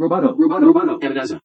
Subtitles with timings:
[0.00, 1.00] Roboto, roboto,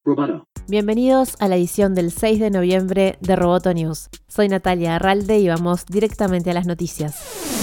[0.06, 0.48] roboto.
[0.68, 4.10] Bienvenidos a la edición del 6 de noviembre de Roboto News.
[4.28, 7.63] Soy Natalia Arralde y vamos directamente a las noticias.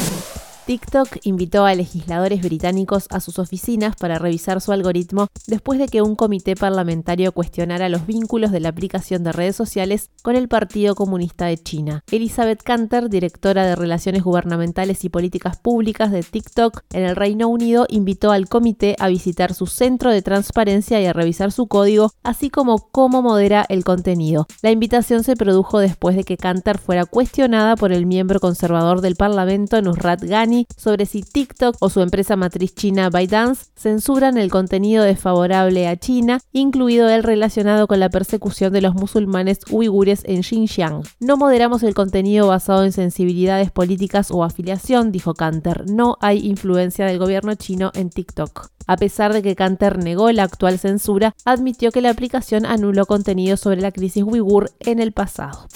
[0.71, 6.01] TikTok invitó a legisladores británicos a sus oficinas para revisar su algoritmo después de que
[6.01, 10.95] un comité parlamentario cuestionara los vínculos de la aplicación de redes sociales con el Partido
[10.95, 12.05] Comunista de China.
[12.13, 17.87] Elizabeth Canter, directora de Relaciones Gubernamentales y Políticas Públicas de TikTok en el Reino Unido,
[17.89, 22.49] invitó al comité a visitar su centro de transparencia y a revisar su código, así
[22.49, 24.47] como cómo modera el contenido.
[24.63, 29.17] La invitación se produjo después de que Canter fuera cuestionada por el miembro conservador del
[29.17, 35.05] Parlamento, Nusrat Ghani, sobre si TikTok o su empresa matriz china ByteDance censuran el contenido
[35.05, 41.03] desfavorable a China, incluido el relacionado con la persecución de los musulmanes uigures en Xinjiang.
[41.21, 45.91] No moderamos el contenido basado en sensibilidades políticas o afiliación, dijo Canter.
[45.91, 48.69] No hay influencia del gobierno chino en TikTok.
[48.87, 53.57] A pesar de que Canter negó la actual censura, admitió que la aplicación anuló contenido
[53.57, 55.69] sobre la crisis uigur en el pasado.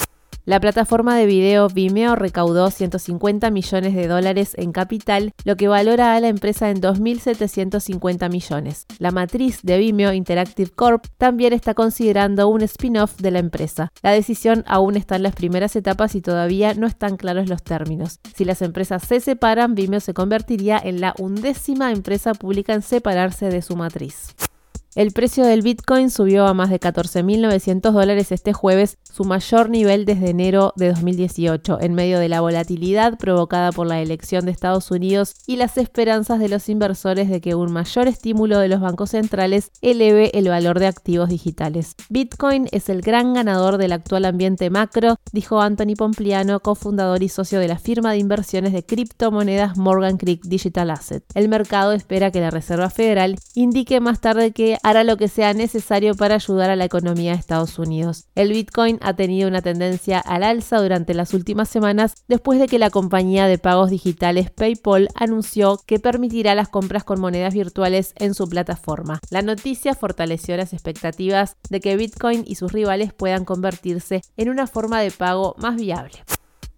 [0.47, 6.15] La plataforma de video Vimeo recaudó 150 millones de dólares en capital, lo que valora
[6.15, 8.85] a la empresa en 2.750 millones.
[8.99, 13.91] La matriz de Vimeo Interactive Corp también está considerando un spin-off de la empresa.
[14.03, 18.21] La decisión aún está en las primeras etapas y todavía no están claros los términos.
[18.37, 23.49] Si las empresas se separan, Vimeo se convertiría en la undécima empresa pública en separarse
[23.49, 24.35] de su matriz.
[24.95, 30.05] El precio del Bitcoin subió a más de 14.900 dólares este jueves, su mayor nivel
[30.05, 34.93] desde enero de 2018, en medio de la volatilidad provocada por la elección de Estados
[34.93, 39.11] Unidos y las esperanzas de los inversores de que un mayor estímulo de los bancos
[39.11, 41.97] centrales eleve el valor de activos digitales.
[42.09, 47.59] Bitcoin es el gran ganador del actual ambiente macro, dijo Anthony Pompliano, cofundador y socio
[47.59, 51.25] de la firma de inversiones de criptomonedas Morgan Creek Digital Asset.
[51.35, 55.55] El mercado espera que la Reserva Federal indique más tarde que hará lo que sea
[55.55, 58.27] necesario para ayudar a la economía de Estados Unidos.
[58.35, 62.79] El Bitcoin ha tenido una tendencia al alza durante las últimas semanas después de que
[62.79, 68.35] la compañía de pagos digitales PayPal anunció que permitirá las compras con monedas virtuales en
[68.35, 69.21] su plataforma.
[69.31, 74.67] La noticia fortaleció las expectativas de que Bitcoin y sus rivales puedan convertirse en una
[74.67, 76.19] forma de pago más viable.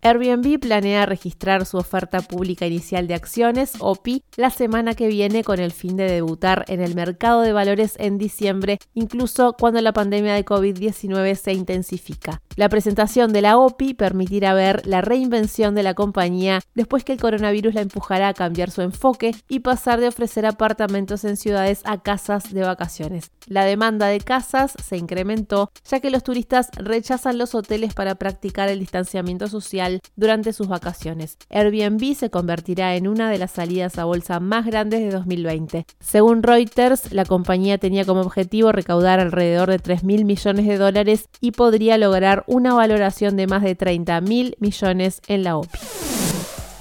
[0.07, 5.59] Airbnb planea registrar su oferta pública inicial de acciones, OPI, la semana que viene con
[5.59, 10.35] el fin de debutar en el mercado de valores en diciembre, incluso cuando la pandemia
[10.35, 12.41] de COVID-19 se intensifica.
[12.55, 17.21] La presentación de la OPI permitirá ver la reinvención de la compañía después que el
[17.21, 22.01] coronavirus la empujará a cambiar su enfoque y pasar de ofrecer apartamentos en ciudades a
[22.01, 23.33] casas de vacaciones.
[23.47, 28.69] La demanda de casas se incrementó ya que los turistas rechazan los hoteles para practicar
[28.69, 31.39] el distanciamiento social durante sus vacaciones.
[31.51, 35.87] Airbnb se convertirá en una de las salidas a bolsa más grandes de 2020.
[36.01, 41.29] Según Reuters, la compañía tenía como objetivo recaudar alrededor de 3 mil millones de dólares
[41.41, 45.79] y podría lograr una valoración de más de 30 mil millones en la OPI.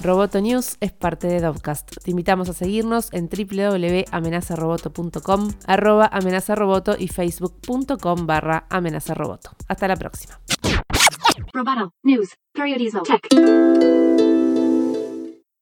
[0.06, 1.90] Roboto News es parte de Dovcast.
[2.02, 9.50] Te invitamos a seguirnos en www.amenazaroboto.com, arroba amenazaroboto y facebook.com barra amenazaroboto.
[9.66, 10.38] Hasta la próxima.
[11.56, 12.36] Roboto News.
[12.52, 14.05] Periodismo Tech.